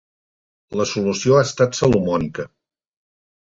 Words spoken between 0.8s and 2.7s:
La solució ha estat salomònica.